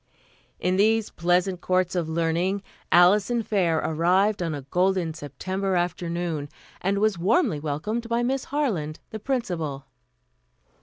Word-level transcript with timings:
In 0.59 0.77
these 0.77 1.11
pleasant 1.11 1.61
courts 1.61 1.93
of 1.93 2.09
learning 2.09 2.63
Alison 2.91 3.43
Fair 3.43 3.77
arrived 3.77 4.41
on 4.41 4.55
a 4.55 4.63
golden 4.63 5.13
September 5.13 5.75
afternoon, 5.75 6.49
and 6.81 6.97
was 6.97 7.19
warmly 7.19 7.59
welcomed 7.59 8.09
by 8.09 8.23
Miss 8.23 8.45
Harland, 8.45 8.99
the 9.11 9.19
Principal. 9.19 9.85